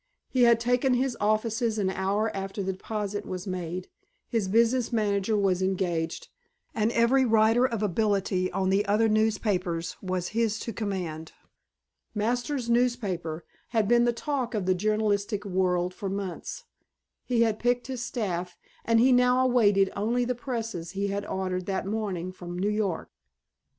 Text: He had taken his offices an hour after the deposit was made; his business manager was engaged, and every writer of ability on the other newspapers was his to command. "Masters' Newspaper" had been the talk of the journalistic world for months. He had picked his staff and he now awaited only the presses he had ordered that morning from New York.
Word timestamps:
He 0.29 0.41
had 0.45 0.59
taken 0.59 0.95
his 0.95 1.15
offices 1.21 1.77
an 1.77 1.91
hour 1.91 2.35
after 2.35 2.63
the 2.63 2.73
deposit 2.73 3.23
was 3.23 3.45
made; 3.45 3.87
his 4.27 4.47
business 4.47 4.91
manager 4.91 5.37
was 5.37 5.61
engaged, 5.61 6.27
and 6.73 6.91
every 6.93 7.23
writer 7.23 7.67
of 7.67 7.83
ability 7.83 8.51
on 8.51 8.71
the 8.71 8.83
other 8.87 9.07
newspapers 9.07 9.95
was 10.01 10.29
his 10.29 10.57
to 10.61 10.73
command. 10.73 11.33
"Masters' 12.15 12.67
Newspaper" 12.67 13.45
had 13.69 13.87
been 13.87 14.05
the 14.05 14.11
talk 14.11 14.55
of 14.55 14.65
the 14.65 14.73
journalistic 14.73 15.45
world 15.45 15.93
for 15.93 16.09
months. 16.09 16.63
He 17.27 17.43
had 17.43 17.59
picked 17.59 17.85
his 17.85 18.03
staff 18.03 18.57
and 18.83 18.99
he 18.99 19.11
now 19.11 19.45
awaited 19.45 19.91
only 19.95 20.25
the 20.25 20.33
presses 20.33 20.93
he 20.93 21.09
had 21.09 21.27
ordered 21.27 21.67
that 21.67 21.85
morning 21.85 22.31
from 22.31 22.57
New 22.57 22.71
York. 22.71 23.11